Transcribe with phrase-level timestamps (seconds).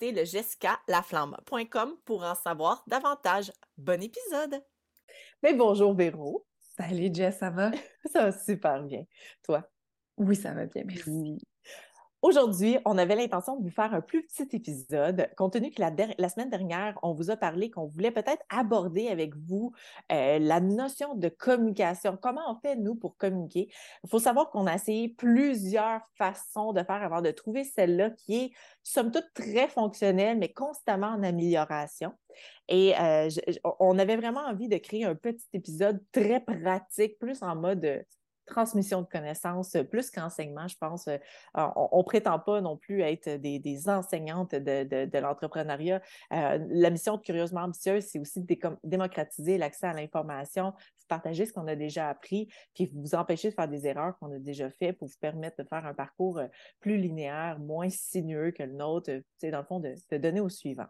[0.00, 3.52] le jessicalaflamme.com pour en savoir davantage.
[3.76, 4.62] Bon épisode!
[5.42, 6.46] Mais bonjour Véro.
[6.58, 7.70] Salut Jess, ça va?
[8.12, 9.04] ça va super bien.
[9.42, 9.68] Toi?
[10.16, 11.38] Oui, ça va bien, merci.
[12.22, 16.28] Aujourd'hui, on avait l'intention de vous faire un plus petit épisode, compte tenu que la,
[16.28, 19.72] semaine dernière, on vous a parlé qu'on voulait peut-être aborder avec vous
[20.10, 22.18] euh, la notion de communication.
[22.20, 23.68] Comment on fait, nous, pour communiquer?
[24.02, 28.36] Il faut savoir qu'on a essayé plusieurs façons de faire avant de trouver celle-là qui
[28.36, 28.50] est,
[28.82, 32.12] somme toute, très fonctionnelle, mais constamment en amélioration.
[32.68, 33.28] Et euh,
[33.78, 38.04] on avait vraiment envie de créer un petit épisode très pratique, plus en mode
[38.46, 41.08] transmission de connaissances euh, plus qu'enseignement, je pense.
[41.08, 41.18] Euh,
[41.54, 46.00] on ne prétend pas non plus être des, enseignantes de, l'entrepreneuriat.
[46.32, 50.72] Euh, la mission de Curieusement Ambitieuse, c'est aussi de démocratiser l'accès à l'information,
[51.08, 54.38] partager ce qu'on a déjà appris, puis vous empêcher de faire des erreurs qu'on a
[54.38, 56.40] déjà faites pour vous permettre de faire un parcours
[56.80, 60.86] plus linéaire, moins sinueux que le nôtre, dans le fond, de, de donner au suivant.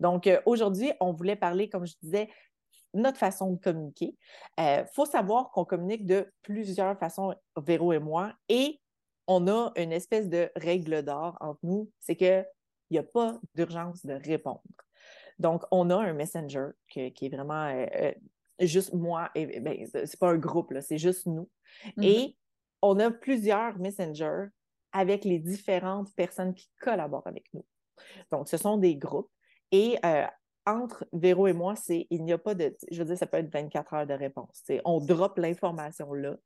[0.00, 2.28] Donc, aujourd'hui, on voulait parler, comme je disais,
[2.94, 4.16] notre façon de communiquer.
[4.58, 8.80] Il euh, faut savoir qu'on communique de plusieurs façons, Véro et moi, et
[9.26, 12.46] on a une espèce de règle d'or entre nous, c'est qu'il
[12.90, 14.62] n'y a pas d'urgence de répondre.
[15.38, 18.12] Donc, on a un messenger qui est vraiment euh, euh,
[18.60, 21.48] juste moi, et ben, c'est pas un groupe, c'est juste nous.
[21.96, 22.04] Mm-hmm.
[22.04, 22.36] Et
[22.82, 24.46] on a plusieurs messengers
[24.92, 27.64] avec les différentes personnes qui collaborent avec nous.
[28.30, 29.30] Donc, ce sont des groupes.
[29.70, 29.96] Et
[30.66, 32.76] entre Véro et moi, c'est il n'y a pas de.
[32.90, 34.62] Je veux dire, ça peut être 24 heures de réponse.
[34.84, 36.36] On drop l'information là.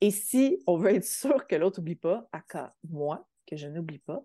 [0.00, 3.66] Et si on veut être sûr que l'autre n'oublie pas, à cas moi, que je
[3.66, 4.22] n'oublie pas,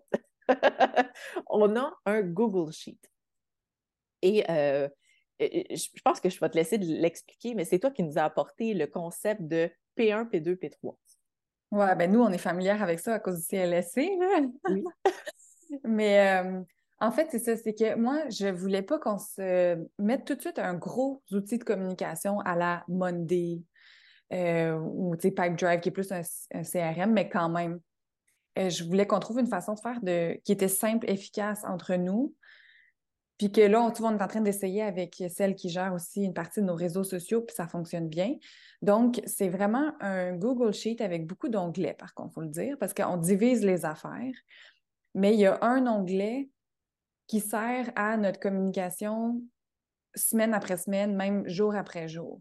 [1.48, 3.00] on a un Google Sheet.
[4.22, 4.88] Et euh,
[5.40, 8.72] je pense que je vais te laisser l'expliquer, mais c'est toi qui nous as apporté
[8.72, 10.96] le concept de P1, P2, P3.
[11.72, 14.12] Oui, ben nous, on est familière avec ça à cause du CLSC.
[14.68, 14.84] Oui.
[15.84, 16.60] mais euh,
[17.04, 20.40] en fait, c'est ça, c'est que moi, je voulais pas qu'on se mette tout de
[20.40, 23.60] suite un gros outil de communication à la Monday
[24.32, 26.22] euh, ou Pipe Drive, qui est plus un,
[26.62, 27.78] CRM, mais quand même,
[28.58, 31.94] euh, je voulais qu'on trouve une façon de faire de, qui était simple, efficace entre
[31.96, 32.34] nous.
[33.36, 36.34] Puis que là, on, on est en train d'essayer avec celle qui gère aussi une
[36.34, 38.36] partie de nos réseaux sociaux, puis ça fonctionne bien.
[38.80, 42.76] Donc, c'est vraiment un Google Sheet avec beaucoup d'onglets, par contre, il faut le dire,
[42.78, 44.34] parce qu'on divise les affaires.
[45.14, 46.48] Mais il y a un onglet
[47.26, 49.40] qui sert à notre communication
[50.14, 52.40] semaine après semaine, même jour après jour.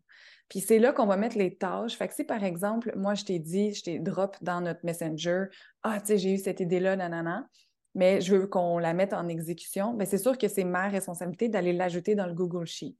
[0.50, 1.96] Puis c'est là qu'on va mettre les tâches.
[1.98, 5.46] Fait que si par exemple, moi je t'ai dit, je t'ai drop dans notre Messenger,
[5.82, 7.48] ah tu sais, j'ai eu cette idée-là, nanana,
[7.96, 11.50] mais je veux qu'on la mette en exécution, bien, c'est sûr que c'est ma responsabilité
[11.50, 12.98] d'aller l'ajouter dans le Google Sheet,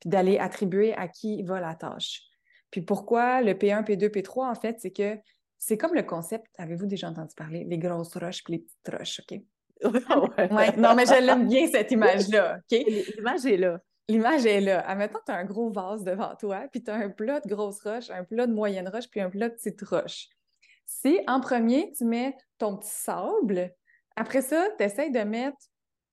[0.00, 2.22] puis d'aller attribuer à qui va la tâche.
[2.70, 5.18] Puis pourquoi le P1, P2, P3, en fait, c'est que
[5.58, 9.20] c'est comme le concept, avez-vous déjà entendu parler, les grosses roches puis les petites roches,
[9.20, 9.40] OK?
[10.50, 10.76] ouais.
[10.76, 12.58] Non, mais je l'aime bien, cette image-là.
[12.70, 13.78] L'image est là.
[14.08, 14.80] L'image est là.
[14.88, 17.48] Admettons que tu as un gros vase devant toi, puis tu as un plat de
[17.48, 20.28] grosse roche, un plat de moyenne roche, puis un plat de petite roche.
[20.86, 23.72] Si en premier, tu mets ton petit sable,
[24.16, 25.56] après ça, tu essaies de mettre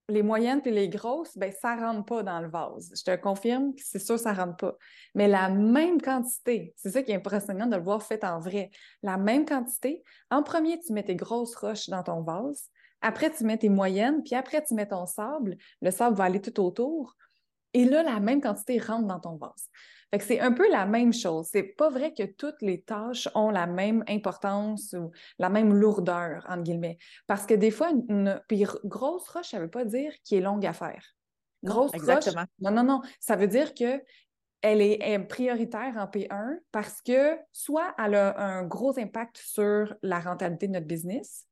[0.10, 2.92] les moyennes puis les grosses, ben ça rentre pas dans le vase.
[2.96, 4.76] Je te confirme que c'est sûr que ça rentre pas.
[5.16, 8.72] Mais la même quantité, c'est ça qui est impressionnant de le voir fait en vrai.
[9.04, 12.70] La même quantité, en premier, tu mets tes grosses roches dans ton vase.
[13.02, 15.58] Après, tu mets tes moyennes, puis après, tu mets ton sable.
[15.82, 17.16] Le sable va aller tout autour.
[17.74, 19.70] Et là, la même quantité rentre dans ton vase.
[20.12, 21.48] Fait que c'est un peu la même chose.
[21.52, 26.46] C'est pas vrai que toutes les tâches ont la même importance ou la même lourdeur,
[26.50, 26.98] entre guillemets.
[27.28, 30.66] Parce que des fois, une, puis grosse roche, ça veut pas dire qu'il est longue
[30.66, 31.04] à faire.
[31.64, 32.46] Grosse non, exactement.
[32.60, 33.02] non, non, non.
[33.20, 34.02] Ça veut dire que
[34.62, 40.20] elle est, prioritaire en P1 parce que soit elle a un gros impact sur la
[40.20, 41.46] rentabilité de notre business,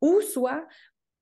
[0.00, 0.66] ou soit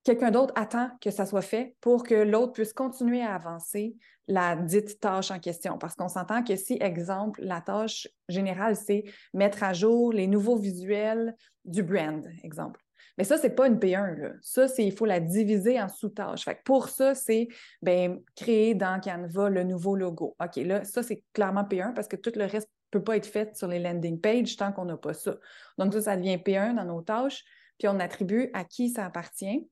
[0.08, 3.94] quelqu'un d'autre attend que ça soit fait pour que l'autre puisse continuer à avancer
[4.26, 5.76] la dite tâche en question.
[5.76, 10.56] Parce qu'on s'entend que si, exemple, la tâche générale, c'est mettre à jour les nouveaux
[10.56, 12.80] visuels du brand, exemple.
[13.18, 14.14] Mais ça, c'est pas une P1.
[14.14, 14.30] Là.
[14.40, 16.46] Ça, c'est il faut la diviser en sous-tâches.
[16.64, 17.48] pour ça, c'est
[17.82, 20.36] ben, créer dans Canva le nouveau logo.
[20.42, 23.26] OK, là, ça, c'est clairement P1 parce que tout le reste ne peut pas être
[23.26, 25.36] fait sur les landing pages tant qu'on n'a pas ça.
[25.76, 27.44] Donc, ça, ça devient P1 dans nos tâches,
[27.76, 29.68] puis on attribue à qui ça appartient.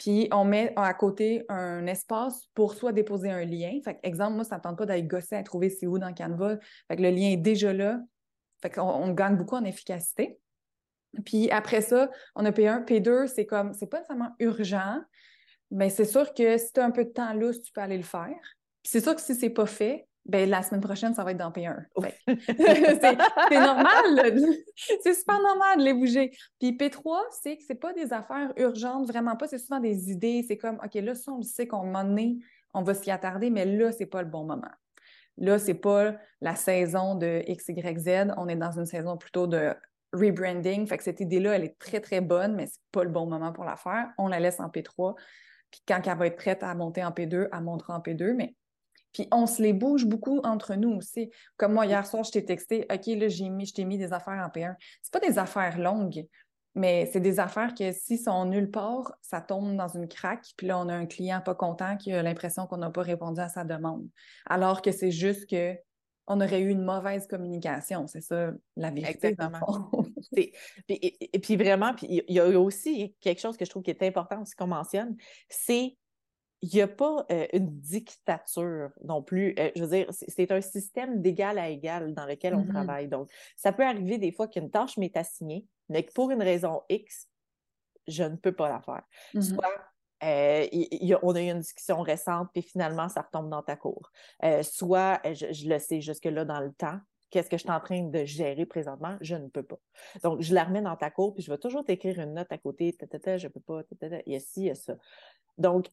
[0.00, 3.78] Puis on met à côté un espace pour soit déposer un lien.
[3.84, 6.56] Fait exemple, moi, ça ne tente pas d'aller gosser à trouver c'est où dans Canva.
[6.88, 8.00] Fait que le lien est déjà là.
[8.62, 10.38] Fait qu'on on gagne beaucoup en efficacité.
[11.26, 12.86] Puis après ça, on a P1.
[12.86, 15.02] P2, c'est comme, c'est pas nécessairement urgent,
[15.70, 17.98] mais c'est sûr que si tu as un peu de temps là, tu peux aller
[17.98, 18.40] le faire.
[18.82, 21.38] Puis c'est sûr que si c'est pas fait, ben la semaine prochaine, ça va être
[21.38, 21.84] dans P1.
[22.46, 24.32] c'est normal,
[25.02, 26.30] c'est super normal de les bouger.
[26.58, 30.44] Puis P3, c'est que c'est pas des affaires urgentes, vraiment pas, c'est souvent des idées.
[30.46, 32.38] C'est comme, OK, là, ça, on le sait qu'on moment donné,
[32.72, 34.70] on va s'y attarder, mais là, c'est pas le bon moment.
[35.36, 38.34] Là, c'est pas la saison de X, Y, Z.
[38.36, 39.74] On est dans une saison plutôt de
[40.12, 40.86] rebranding.
[40.86, 43.52] Fait que cette idée-là, elle est très, très bonne, mais c'est pas le bon moment
[43.52, 44.10] pour la faire.
[44.18, 45.14] On la laisse en P3.
[45.70, 48.34] Puis quand elle va être prête à monter en P2, elle montera en P2.
[48.34, 48.54] Mais
[49.12, 51.30] puis on se les bouge beaucoup entre nous aussi.
[51.56, 54.12] Comme moi, hier soir, je t'ai texté, OK, là, j'ai mis, je t'ai mis des
[54.12, 54.74] affaires en P1.
[55.02, 56.26] C'est pas des affaires longues,
[56.74, 60.46] mais c'est des affaires que si sont nulle part, ça tombe dans une craque.
[60.56, 63.40] Puis là, on a un client pas content qui a l'impression qu'on n'a pas répondu
[63.40, 64.06] à sa demande.
[64.46, 65.76] Alors que c'est juste que
[66.32, 68.06] on aurait eu une mauvaise communication.
[68.06, 69.28] C'est ça la vérité.
[69.28, 70.00] Exactement.
[70.88, 74.02] et, puis vraiment, puis il y a aussi quelque chose que je trouve qui est
[74.04, 75.16] important aussi qu'on mentionne,
[75.48, 75.96] c'est
[76.62, 79.54] il n'y a pas euh, une dictature non plus.
[79.58, 82.72] Euh, je veux dire, c'est un système d'égal à égal dans lequel on mm-hmm.
[82.72, 83.08] travaille.
[83.08, 86.82] Donc, ça peut arriver des fois qu'une tâche m'est assignée, mais que pour une raison
[86.88, 87.28] X,
[88.06, 89.02] je ne peux pas la faire.
[89.34, 89.54] Mm-hmm.
[89.54, 89.90] Soit
[90.22, 94.10] euh, on a eu une discussion récente, puis finalement, ça retombe dans ta cour.
[94.62, 96.98] Soit, euh, je, le sais jusque-là dans le temps,
[97.30, 99.78] qu'est-ce que je suis en train de gérer présentement, je ne peux pas.
[100.22, 102.58] Donc, je la remets dans ta cour, puis je vais toujours t'écrire une note à
[102.58, 103.82] côté, je ne peux pas,
[104.26, 104.96] il y a ci, il y a ça.
[105.56, 105.86] Donc,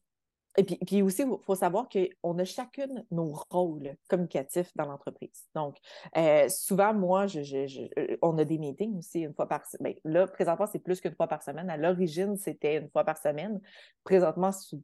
[0.58, 5.46] et puis, aussi, il faut savoir qu'on a chacune nos rôles communicatifs dans l'entreprise.
[5.54, 5.76] Donc,
[6.16, 9.94] euh, souvent, moi, euh, on a des meetings aussi une fois par semaine.
[10.04, 11.70] Ben, là, présentement, c'est plus qu'une fois par semaine.
[11.70, 13.60] À l'origine, c'était une fois par semaine.
[14.02, 14.76] Présentement, c'est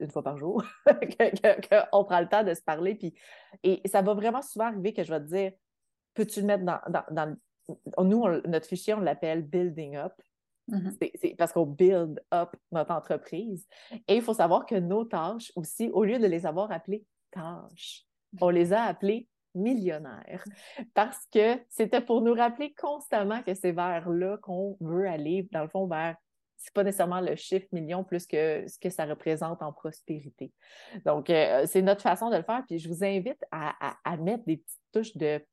[0.00, 2.94] une fois par jour qu'on prend le temps de se parler.
[2.94, 3.14] Puis,
[3.62, 5.52] et ça va vraiment souvent arriver que je vais te dire,
[6.14, 6.80] peux-tu le mettre dans,
[7.10, 7.36] dans,
[8.04, 10.14] nous, notre fichier, on l'appelle Building Up.
[10.68, 11.10] Mm-hmm.
[11.20, 13.66] C'est parce qu'on build up notre entreprise.
[14.08, 18.04] Et il faut savoir que nos tâches aussi, au lieu de les avoir appelées tâches,
[18.40, 20.44] on les a appelées millionnaires
[20.94, 25.62] parce que c'était pour nous rappeler constamment que c'est vers là qu'on veut aller, dans
[25.62, 26.16] le fond, vers
[26.56, 30.50] c'est pas nécessairement le chiffre million plus que ce que ça représente en prospérité.
[31.04, 32.62] Donc, euh, c'est notre façon de le faire.
[32.66, 35.44] Puis je vous invite à, à mettre des petites touches de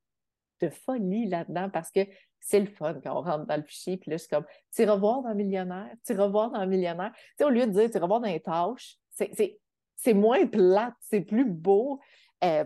[0.62, 2.02] de folie là-dedans parce que
[2.40, 3.98] c'est le fun quand on rentre dans le fichier.
[3.98, 7.12] Puis là, c'est comme, tu revoir dans Millionnaire, tu revoir dans Millionnaire.
[7.14, 11.22] Tu sais, au lieu de dire, tu revoir dans les tâches, c'est moins plate, c'est
[11.22, 12.00] plus beau.
[12.44, 12.66] Euh,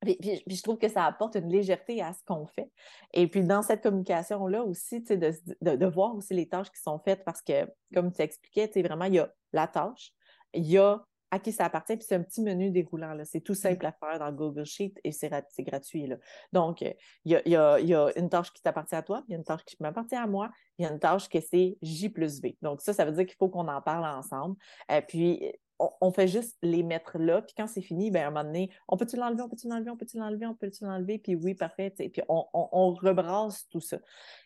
[0.00, 2.70] puis, je trouve que ça apporte une légèreté à ce qu'on fait.
[3.12, 6.98] Et puis, dans cette communication-là aussi, de, de, de, voir aussi les tâches qui sont
[6.98, 10.12] faites parce que, comme tu expliquais, vraiment, il y a la tâche,
[10.52, 11.04] il y a
[11.36, 11.96] à qui ça appartient.
[11.96, 13.16] Puis c'est un petit menu déroulant.
[13.24, 16.06] C'est tout simple à faire dans Google Sheet et c'est gratuit.
[16.06, 16.16] Là.
[16.52, 17.78] Donc, il y a,
[18.16, 20.50] une tâche qui t'appartient à toi, il y a une tâche qui m'appartient à moi,
[20.78, 22.56] il y a une tâche que c'est J plus V.
[22.62, 24.56] Donc, ça, ça veut dire qu'il faut qu'on en parle ensemble.
[24.90, 28.30] euh, puis, on, fait juste les mettre là, puis quand c'est fini, ben, à un
[28.30, 31.34] moment donné, on peut-tu l'enlever, on peut-tu l'enlever, on peut-tu l'enlever, on peut-tu l'enlever, puis
[31.34, 33.98] oui, parfait, puis on, on, rebrasse tout ça.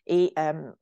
[0.07, 0.73] Et euh,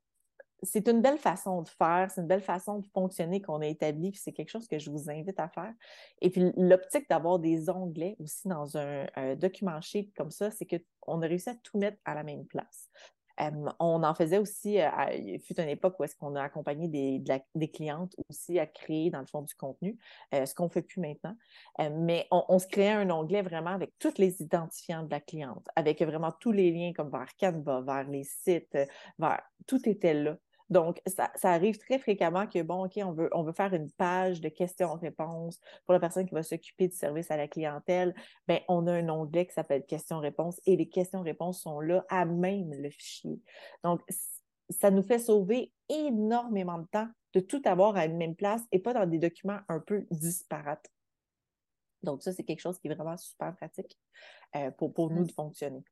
[0.63, 4.11] c'est une belle façon de faire, c'est une belle façon de fonctionner qu'on a établi,
[4.11, 5.73] puis c'est quelque chose que je vous invite à faire.
[6.21, 11.23] Et puis l'optique d'avoir des onglets aussi dans un, document sheet comme ça, c'est qu'on
[11.23, 12.89] a réussi à tout mettre à la même place.
[13.79, 17.23] on en faisait aussi, euh, il fut une époque où est-ce qu'on a accompagné des,
[17.55, 19.97] des, clientes aussi à créer dans le fond du contenu,
[20.35, 21.37] euh, ce qu'on ne fait plus maintenant.
[21.79, 26.03] mais on, se créait un onglet vraiment avec tous les identifiants de la cliente, avec
[26.03, 28.77] vraiment tous les liens comme vers Canva, vers les sites,
[29.19, 30.37] vers tout était là.
[30.71, 34.41] Donc, ça, arrive très fréquemment que, bon, OK, on veut, on veut faire une page
[34.41, 38.15] de questions-réponses pour la personne qui va s'occuper du service à la clientèle.
[38.47, 42.73] Bien, on a un onglet qui s'appelle questions-réponses et les questions-réponses sont là à même
[42.75, 43.41] le fichier.
[43.83, 44.03] Donc,
[44.69, 48.79] ça nous fait sauver énormément de temps de tout avoir à une même place et
[48.79, 50.91] pas dans des documents un peu disparates.
[52.03, 53.99] Donc, ça, c'est quelque chose qui est vraiment super pratique
[54.57, 55.83] euh, pour, pour nous de fonctionner.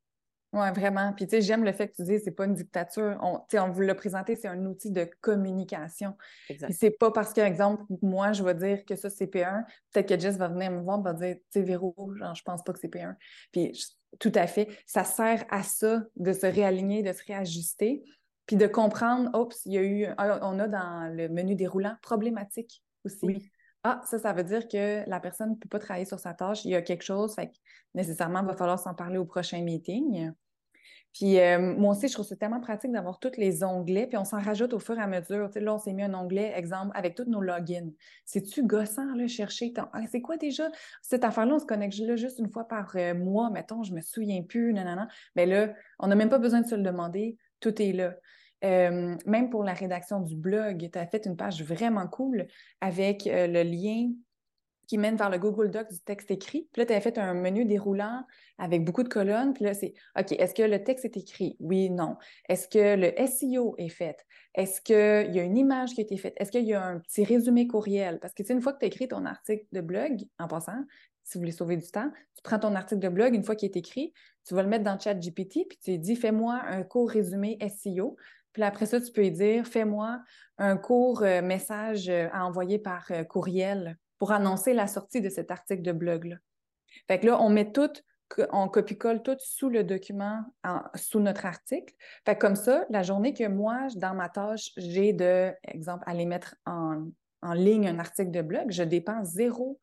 [0.53, 1.11] Oui, vraiment.
[1.13, 3.17] Puis, tu sais, j'aime le fait que tu dis c'est pas une dictature.
[3.21, 6.15] On, on vous l'a présenté, c'est un outil de communication.
[6.49, 6.71] Exact.
[6.71, 9.65] c'est pas parce que, exemple, moi, je vais dire que ça, c'est P1.
[9.91, 12.43] Peut-être que Jess va venir me voir et va dire, tu sais, Véro, genre, je
[12.43, 13.15] pense pas que c'est P1.
[13.51, 13.73] Puis,
[14.19, 14.69] tout à fait.
[14.85, 18.03] Ça sert à ça, de se réaligner, de se réajuster.
[18.45, 22.81] Puis de comprendre, oups, il y a eu, on a dans le menu déroulant problématique
[23.03, 23.25] aussi.
[23.25, 23.51] Oui.
[23.89, 26.65] Ah, ça, ça veut dire que la personne ne peut pas travailler sur sa tâche,
[26.65, 27.53] il y a quelque chose, fait que
[27.95, 30.33] nécessairement, il va falloir s'en parler au prochain meeting.
[31.13, 34.25] Puis euh, moi aussi, je trouve ça tellement pratique d'avoir tous les onglets, puis on
[34.25, 35.49] s'en rajoute au fur et à mesure.
[35.55, 37.89] Là, on s'est mis un onglet, exemple, avec tous nos logins.
[38.25, 40.69] C'est-tu gossant, là, chercher ah, c'est quoi déjà?
[41.01, 44.01] Cette affaire-là, on se connecte là juste une fois par euh, mois, mettons, je me
[44.01, 45.07] souviens plus, non.
[45.37, 48.15] Mais là, on n'a même pas besoin de se le demander, tout est là.
[48.61, 52.47] Même pour la rédaction du blog, tu as fait une page vraiment cool
[52.81, 54.09] avec euh, le lien
[54.87, 56.69] qui mène vers le Google Doc du texte écrit.
[56.71, 58.23] Puis là, tu as fait un menu déroulant
[58.57, 59.53] avec beaucoup de colonnes.
[59.53, 61.57] Puis là, c'est OK, est-ce que le texte est écrit?
[61.59, 62.15] Oui, non.
[62.47, 64.25] Est-ce que le SEO est fait?
[64.55, 66.35] Est-ce qu'il y a une image qui a été faite?
[66.37, 68.19] Est-ce qu'il y a un petit résumé courriel?
[68.19, 70.47] Parce que tu sais, une fois que tu as écrit ton article de blog, en
[70.47, 70.79] passant,
[71.27, 73.67] si vous voulez sauver du temps, tu prends ton article de blog, une fois qu'il
[73.67, 74.13] est écrit,
[74.45, 77.57] tu vas le mettre dans le chat GPT, puis tu dis fais-moi un court résumé
[77.61, 78.15] SEO.
[78.57, 80.19] Puis après ça, tu peux lui dire fais-moi
[80.57, 85.29] un court euh, message euh, à envoyer par euh, courriel pour annoncer la sortie de
[85.29, 86.37] cet article de blog-là.
[87.07, 87.91] Fait que là, on met tout,
[88.51, 90.39] on copie-colle tout sous le document,
[90.95, 91.93] sous notre article.
[92.25, 96.25] Fait que comme ça, la journée que moi, dans ma tâche, j'ai de, exemple, aller
[96.25, 97.11] mettre en,
[97.43, 99.79] en ligne un article de blog, je dépense zéro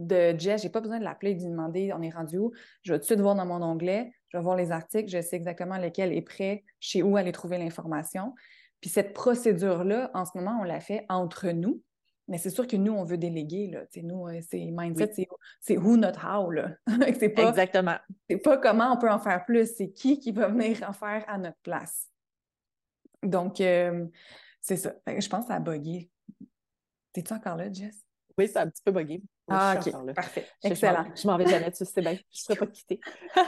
[0.00, 2.50] de Jess, j'ai pas besoin de l'appeler et de lui demander on est rendu où?
[2.82, 5.20] Je vais tout de suite voir dans mon onglet, je vais voir les articles, je
[5.20, 8.34] sais exactement lequel est prêt, chez où aller trouver l'information.
[8.80, 11.82] Puis cette procédure-là, en ce moment, on la fait entre nous.
[12.28, 13.68] Mais c'est sûr que nous, on veut déléguer.
[13.68, 13.84] Là.
[14.02, 15.12] nous, euh, c'est mindset,
[15.60, 16.50] c'est who, not how.
[16.50, 16.74] Là.
[17.18, 17.96] c'est pas, Exactement.
[18.28, 21.24] C'est pas comment on peut en faire plus, c'est qui qui va venir en faire
[21.26, 22.08] à notre place.
[23.22, 24.06] Donc, euh,
[24.60, 24.94] c'est ça.
[25.06, 26.10] Je pense à bugger.
[27.12, 28.04] T'es-tu encore là, Jess?
[28.36, 29.22] Oui, c'est un petit peu bugué.
[29.48, 30.14] Ah, OK.
[30.14, 30.46] Parfait.
[30.62, 31.04] Excellent.
[31.14, 32.12] Je m'en vais jamais dessus, c'est bien.
[32.12, 33.00] Je ne serais pas quittée.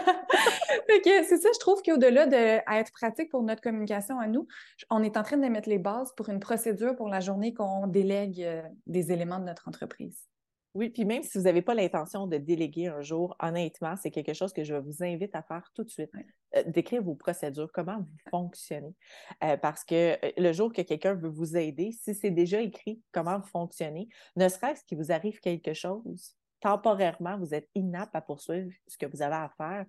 [1.04, 4.46] c'est ça, je trouve qu'au-delà d'être pratique pour notre communication à nous,
[4.90, 7.86] on est en train de mettre les bases pour une procédure pour la journée qu'on
[7.86, 10.29] délègue euh, des éléments de notre entreprise.
[10.74, 14.34] Oui, puis même si vous n'avez pas l'intention de déléguer un jour, honnêtement, c'est quelque
[14.34, 16.10] chose que je vous invite à faire tout de suite.
[16.56, 18.94] Euh, d'écrire vos procédures, comment vous fonctionnez.
[19.42, 23.00] Euh, parce que euh, le jour que quelqu'un veut vous aider, si c'est déjà écrit
[23.10, 28.20] comment vous fonctionnez, ne serait-ce qu'il vous arrive quelque chose, temporairement, vous êtes inapte à
[28.20, 29.86] poursuivre ce que vous avez à faire,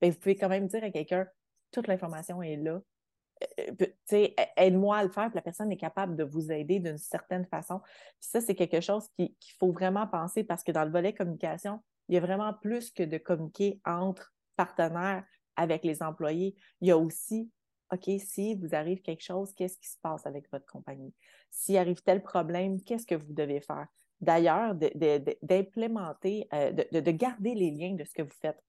[0.00, 1.26] bien, vous pouvez quand même dire à quelqu'un,
[1.70, 2.80] toute l'information est là,
[4.56, 7.80] aide-moi à le faire, puis la personne est capable de vous aider d'une certaine façon.
[8.20, 11.80] Puis ça, c'est quelque chose qu'il faut vraiment penser parce que dans le volet communication,
[12.08, 15.24] il y a vraiment plus que de communiquer entre partenaires
[15.56, 16.54] avec les employés.
[16.80, 17.50] Il y a aussi,
[17.92, 21.14] OK, si vous arrive quelque chose, qu'est-ce qui se passe avec votre compagnie?
[21.50, 23.86] S'il arrive tel problème, qu'est-ce que vous devez faire?
[24.20, 28.62] D'ailleurs, d'implémenter, euh, de, garder les liens de ce que vous faites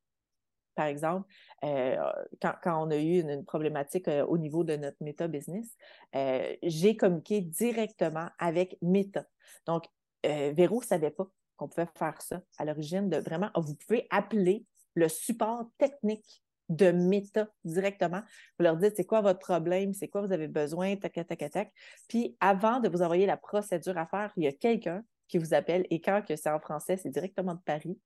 [0.75, 1.27] par exemple,
[1.63, 1.96] euh,
[2.42, 5.75] quand, on a eu une, problématique euh, au niveau de notre Meta Business,
[6.15, 9.25] euh, j'ai communiqué directement avec Meta.
[9.65, 9.86] Donc,
[10.24, 11.27] Véro ne savait pas
[11.58, 14.65] qu'on pouvait faire ça à l'origine de vraiment, vous pouvez appeler
[14.96, 18.22] le support technique de Meta directement.
[18.58, 21.74] Vous leur dites c'est quoi votre problème, c'est quoi vous avez besoin, tac, tac, tac,
[22.08, 25.53] Puis avant de vous envoyer la procédure à faire, il y a quelqu'un qui vous
[25.53, 27.98] appelle et quand c'est en français, c'est directement de Paris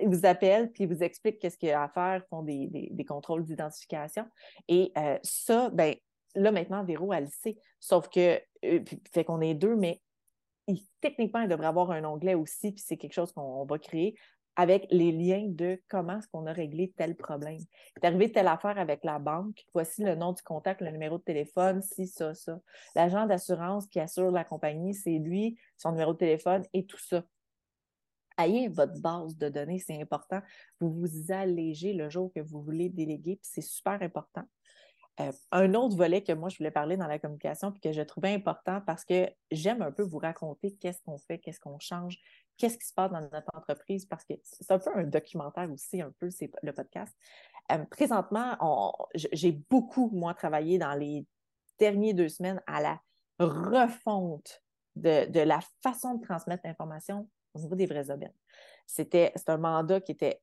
[0.00, 2.90] ils vous appellent puis ils vous expliquent qu'est-ce qu'il y a à faire, font des,
[3.06, 4.26] contrôles d'identification.
[4.68, 5.94] Et euh, ça, ben
[6.34, 7.56] là, maintenant, Véro, elle le sait.
[7.78, 8.80] Sauf que, euh,
[9.12, 10.00] fait qu'on est deux, mais
[11.00, 14.14] techniquement, il devrait avoir un onglet aussi, puis c'est quelque chose qu'on va créer
[14.56, 17.58] avec les liens de comment est-ce qu'on a réglé tel problème.
[17.96, 21.22] est arrivé telle affaire avec la banque, voici le nom du contact, le numéro de
[21.22, 22.60] téléphone, si, ça, ça.
[22.94, 27.22] L'agent d'assurance qui assure la compagnie, c'est lui, son numéro de téléphone et tout ça
[28.44, 30.40] ayez votre base de données, c'est important.
[30.80, 34.44] Vous vous allégez le jour que vous voulez déléguer, puis c'est super important.
[35.20, 38.00] Euh, un autre volet que moi, je voulais parler dans la communication, puis que je
[38.02, 42.18] trouvais important parce que j'aime un peu vous raconter qu'est-ce qu'on fait, qu'est-ce qu'on change,
[42.56, 46.00] qu'est-ce qui se passe dans notre entreprise, parce que c'est un peu un documentaire aussi,
[46.00, 47.14] un peu, c'est le podcast.
[47.72, 48.56] Euh, présentement,
[49.14, 51.26] j'ai beaucoup, moi, travaillé dans les
[51.78, 53.00] dernières deux semaines à la
[53.38, 54.62] refonte
[54.96, 58.34] de, de la façon de transmettre l'information au niveau des vraies aubaines.
[58.86, 60.40] C'était un mandat qui était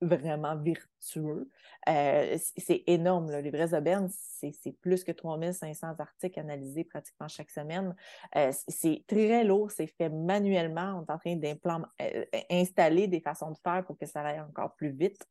[0.00, 1.48] vraiment virtueux.
[1.88, 7.94] Euh, c'est énorme, les vrais aubaines, c'est plus que 3500 articles analysés pratiquement chaque semaine.
[8.36, 11.00] Euh, c'est très lourd, c'est fait manuellement.
[11.00, 14.74] On est en train d'installer euh, des façons de faire pour que ça aille encore
[14.74, 15.26] plus vite.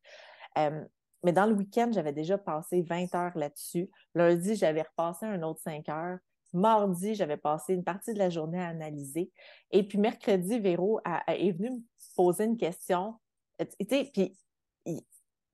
[1.24, 3.90] mais dans le week-end, j'avais déjà passé 20 heures là-dessus.
[4.14, 6.20] Lundi, j'avais repassé un autre 5 heures.
[6.56, 9.32] Mardi, j'avais passé une partie de la journée à analyser.
[9.72, 11.80] Et puis mercredi, Véro est venu me
[12.16, 13.16] poser une question.
[13.58, 14.38] Puis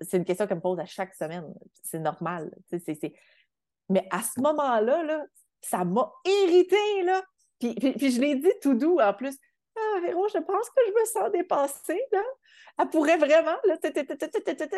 [0.02, 1.52] c'est une question qu'elle me pose à chaque semaine.
[1.84, 2.56] C'est normal.
[3.90, 5.26] Mais à ce moment-là, là,
[5.62, 7.04] ça m'a irritée.
[7.04, 7.24] Là.
[7.60, 9.38] Puis, puis, je l'ai dit tout doux en plus.
[9.76, 12.02] Ah, Véro, je pense que je me sens dépassée.
[12.12, 12.24] Là.
[12.80, 13.58] Elle pourrait vraiment.
[13.66, 13.78] Là,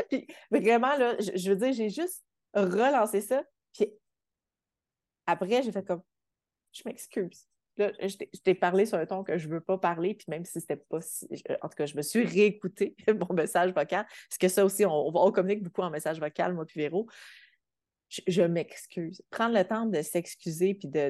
[0.10, 3.44] puis vraiment, là, je, je veux dire, j'ai juste relancé ça.
[3.74, 3.94] Puis
[5.26, 6.02] après, j'ai fait comme
[6.74, 7.48] je m'excuse.
[7.78, 10.46] Là, je t'ai parlé sur un ton que je ne veux pas parler, puis même
[10.46, 11.28] si c'était pas si.
[11.62, 12.96] En tout cas, je me suis réécouté
[13.28, 16.82] mon message vocal, parce que ça aussi, on, communique beaucoup en message vocal, moi puis
[16.82, 17.08] Véro.
[18.28, 19.24] Je, m'excuse.
[19.32, 21.10] Prendre le temps de s'excuser, puis de,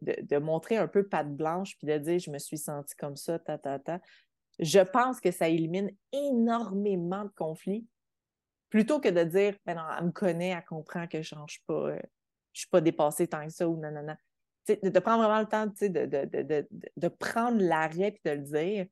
[0.00, 3.38] de, montrer un peu patte blanche, puis de dire je me suis sentie comme ça,
[3.38, 4.00] ta, ta, ta.
[4.58, 7.86] Je pense que ça élimine énormément de conflits,
[8.70, 11.62] plutôt que de dire ben non, elle me connaît, elle comprend que je ne change
[11.64, 12.00] pas, euh,
[12.54, 14.16] je suis pas dépassée tant que ça, ou non,
[14.68, 16.66] non de, prendre vraiment le temps de,
[16.96, 18.86] de, prendre l'arrêt et de le dire.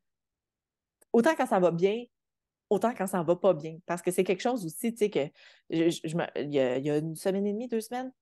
[1.12, 2.04] Autant quand ça va bien,
[2.68, 3.78] autant quand ça ne va pas bien.
[3.86, 5.26] Parce que c'est quelque chose aussi, tu sais, que
[5.70, 6.00] je,
[6.36, 8.12] il, y a, une semaine et demie, deux semaines,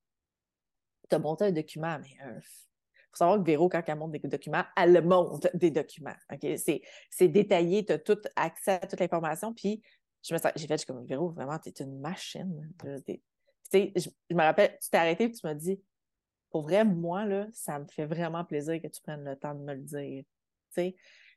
[1.08, 4.18] tu as monté un document, mais il faut savoir que Véro, quand elle monte des
[4.20, 6.16] documents, elle monte des documents.
[6.60, 9.54] C'est détaillé, tu as tout accès à toute l'information.
[9.54, 9.82] Puis
[10.22, 12.72] je me j'ai fait, je comme Véro, vraiment, tu es une machine.
[12.84, 13.14] je,
[13.94, 15.80] je me rappelle, tu t'es arrêté et tu m'as dit
[16.58, 19.60] pour vrai, moi, là, ça me fait vraiment plaisir que tu prennes le temps de
[19.60, 20.24] me le dire.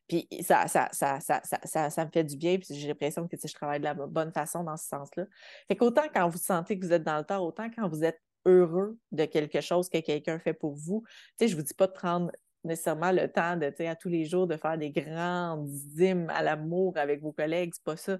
[0.07, 3.77] Puis ça ça, ça, ça, me fait du bien, puis j'ai l'impression que je travaille
[3.77, 5.25] de la bonne façon dans ce sens-là.
[5.67, 8.19] Fait qu'autant quand vous sentez que vous êtes dans le temps, autant quand vous êtes
[8.45, 11.03] heureux de quelque chose que quelqu'un fait pour vous,
[11.39, 12.31] je ne vous dis pas de prendre
[12.63, 16.97] nécessairement le temps de, à tous les jours de faire des grandes hymnes à l'amour
[16.97, 18.17] avec vos collègues, c'est pas ça.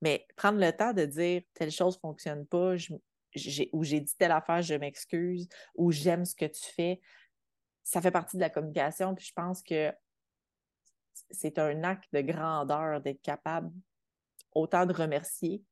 [0.00, 2.94] Mais prendre le temps de dire telle chose ne fonctionne pas, je,
[3.72, 7.00] où j'ai dit telle affaire, je m'excuse, ou j'aime ce que tu fais,
[7.84, 9.14] ça fait partie de la communication.
[9.14, 9.92] Puis je pense que
[11.30, 13.70] c'est un acte de grandeur d'être capable
[14.54, 15.62] autant de remercier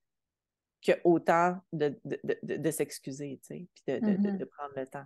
[0.82, 4.38] que autant de, de, s'excuser, tu sais, puis mm-hmm.
[4.38, 5.04] de, prendre le temps.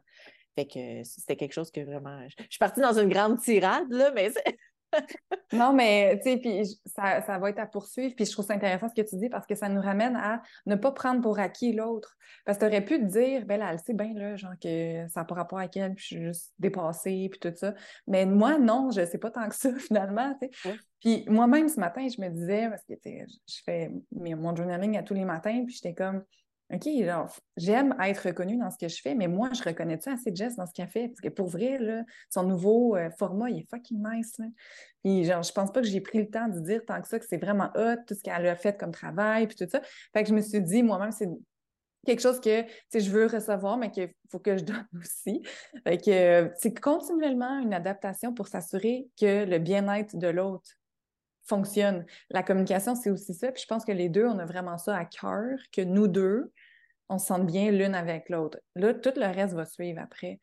[0.55, 2.26] Fait que c'était quelque chose que vraiment.
[2.29, 4.33] Je suis partie dans une grande tirade, là, mais
[5.52, 8.14] non, mais tu sais, puis ça, ça, va être à poursuivre.
[8.14, 10.42] Puis je trouve ça intéressant ce que tu dis parce que ça nous ramène à
[10.66, 12.16] ne pas prendre pour acquis l'autre.
[12.44, 15.07] Parce que tu aurais pu te dire, ben là, elle sait bien, là, genre que
[15.09, 17.74] ça n'a pas rapport avec elle, puis je suis juste dépassée, puis tout ça.
[18.07, 20.74] Mais moi, non, je ne sais pas tant que ça, finalement, tu sais.
[21.00, 25.14] Puis moi-même, ce matin, je me disais, parce que je fais mon journaling à tous
[25.14, 26.24] les matins, puis j'étais comme,
[26.72, 26.88] OK,
[27.59, 30.57] j'aime être reconnue dans ce que je fais, mais moi, je reconnais ça assez Jess
[30.57, 31.09] dans ce qu'elle fait?
[31.09, 31.79] Parce que pour vrai,
[32.31, 34.38] son nouveau euh, format, il est fucking nice.
[35.05, 37.18] Puis, genre, je pense pas que j'ai pris le temps de dire tant que ça
[37.18, 39.83] que c'est vraiment hot, tout ce qu'elle a fait comme travail, puis tout ça.
[40.14, 41.29] Fait que je me suis dit, moi-même, c'est
[42.07, 45.42] quelque chose que je veux recevoir, mais qu'il faut que je donne aussi.
[45.87, 50.70] Fait que c'est continuellement une adaptation pour s'assurer que le bien-être de l'autre
[51.44, 52.04] fonctionne.
[52.30, 53.52] La communication, c'est aussi ça.
[53.52, 56.52] Puis je pense que les deux, on a vraiment ça à cœur, que nous deux,
[57.09, 58.59] on se sente bien l'une avec l'autre.
[58.74, 60.40] Là, tout le reste va suivre après.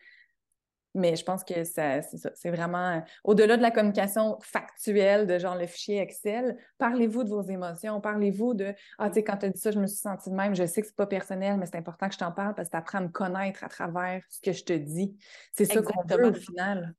[0.93, 2.31] Mais je pense que c'est ça.
[2.35, 7.29] C'est vraiment euh, au-delà de la communication factuelle de genre le fichier Excel, parlez-vous de
[7.29, 9.99] vos émotions, parlez-vous de Ah, tu sais, quand tu as dit ça, je me suis
[9.99, 12.33] sentie de même, je sais que c'est pas personnel, mais c'est important que je t'en
[12.33, 15.15] parle parce que tu apprends à me connaître à travers ce que je te dis.
[15.53, 16.93] C'est ça qu'on veut au final.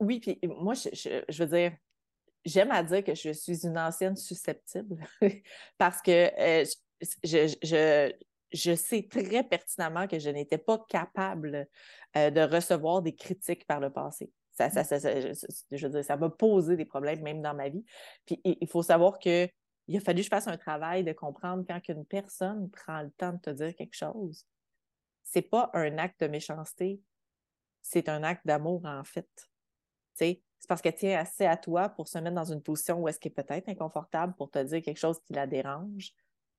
[0.00, 1.72] Oui, puis moi, je, je veux dire,
[2.44, 5.04] j'aime à dire que je suis une ancienne susceptible
[5.78, 6.64] parce que euh,
[7.24, 8.12] je,
[8.52, 11.68] je, sais très pertinemment que je n'étais pas capable
[12.16, 14.30] euh, de recevoir des critiques par le passé.
[14.52, 17.84] Ça, ça, je veux dire, ça m'a posé des problèmes même dans ma vie.
[18.26, 19.48] Puis il faut savoir que
[19.88, 23.10] il a fallu que je fasse un travail de comprendre quand une personne prend le
[23.12, 24.44] temps de te dire quelque chose.
[25.22, 27.00] C'est pas un acte de méchanceté,
[27.82, 29.28] c'est un acte d'amour en fait.
[29.34, 29.44] Tu
[30.14, 33.08] sais, c'est parce qu'elle tient assez à toi pour se mettre dans une position où
[33.08, 36.12] est-ce qu'elle est peut-être inconfortable pour te dire quelque chose qui la dérange,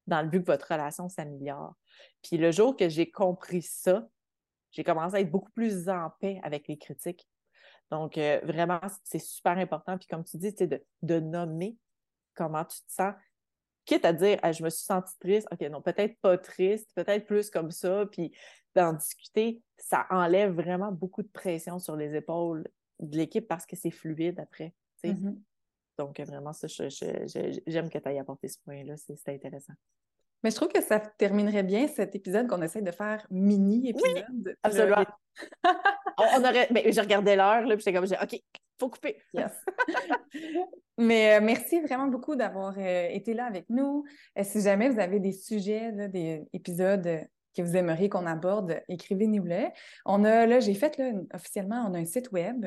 [0.07, 1.75] dans le but que votre relation s'améliore.
[2.23, 4.07] Puis le jour que j'ai compris ça,
[4.71, 7.27] j'ai commencé à être beaucoup plus en paix avec les critiques.
[7.91, 9.97] Donc, euh, vraiment, c'est super important.
[9.97, 11.77] Puis comme tu dis, de, de nommer
[12.35, 13.13] comment tu te sens,
[13.85, 17.49] quitte à dire je me suis sentie triste, ok, non, peut-être pas triste, peut-être plus
[17.49, 18.31] comme ça, puis
[18.75, 22.67] d'en discuter, ça enlève vraiment beaucoup de pression sur les épaules
[22.99, 24.73] de l'équipe parce que c'est fluide après.
[25.03, 25.35] Mm-hmm.
[25.97, 28.95] Donc, vraiment, ça, j'aime que tu aies apporté ce point-là.
[28.97, 29.73] C'est intéressant.
[30.43, 34.25] Mais je trouve que ça terminerait bien cet épisode qu'on essaie de faire mini-épisode.
[34.45, 35.05] Oui, absolument.
[36.17, 36.69] on, aurait.
[36.71, 38.41] Mais je regardais l'heure, là, puis j'étais comme, OK,
[38.79, 39.21] faut couper.
[39.33, 39.51] Yes.
[40.97, 44.05] Mais euh, merci vraiment beaucoup d'avoir euh, été là avec nous.
[44.37, 47.21] Euh, si jamais vous avez des sujets, des épisodes
[47.55, 49.69] que vous aimeriez qu'on aborde, écrivez-nous-les.
[50.05, 52.65] On a, là, j'ai fait là, officiellement, on a un site web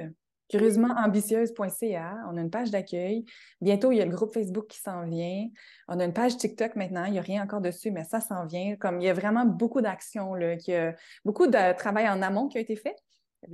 [0.52, 2.18] curieusement-ambitieuse.ca.
[2.30, 3.24] On a une page d'accueil.
[3.60, 5.48] Bientôt, il y a le groupe Facebook qui s'en vient.
[5.88, 7.06] On a une page TikTok maintenant.
[7.06, 8.76] Il n'y a rien encore dessus, mais ça s'en vient.
[8.76, 10.34] Comme il y a vraiment beaucoup d'actions,
[11.24, 12.96] beaucoup de travail en amont qui a été fait.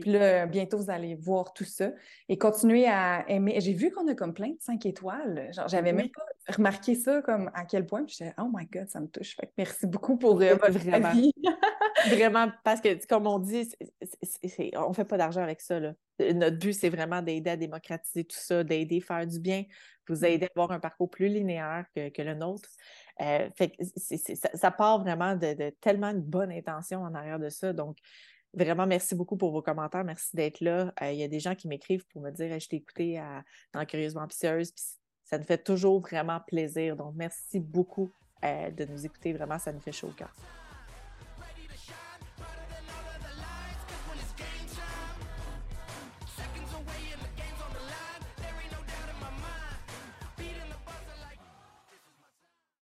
[0.01, 1.91] Puis là, bientôt, vous allez voir tout ça
[2.29, 3.59] et continuer à aimer.
[3.61, 5.51] J'ai vu qu'on a comme plein de 5 étoiles.
[5.53, 8.05] Genre, j'avais même pas remarqué ça, comme à quel point.
[8.05, 9.35] Puis j'étais, oh my God, ça me touche.
[9.37, 11.09] Fait merci beaucoup pour euh, votre Vraiment.
[11.09, 11.33] avis.
[12.09, 13.69] vraiment, parce que, comme on dit,
[14.77, 15.81] on ne fait pas d'argent avec ça.
[15.81, 15.95] Là.
[16.35, 19.65] Notre but, c'est vraiment d'aider à démocratiser tout ça, d'aider à faire du bien,
[20.07, 22.69] vous aider à avoir un parcours plus linéaire que, le nôtre.
[23.21, 23.73] Euh, fait
[24.55, 27.73] ça, part vraiment de, de, tellement de bonne intention en arrière de ça.
[27.73, 27.97] Donc,
[28.55, 30.05] Vraiment, merci beaucoup pour vos commentaires.
[30.05, 30.93] Merci d'être là.
[31.03, 33.23] Euh, il y a des gens qui m'écrivent pour me dire Je t'ai écouté
[33.73, 34.73] dans Curieusement Ambitieuse.
[35.25, 36.97] ça nous fait toujours vraiment plaisir.
[36.97, 38.11] Donc, merci beaucoup
[38.45, 39.33] euh, de nous écouter.
[39.33, 40.33] Vraiment, ça nous fait chaud au cœur.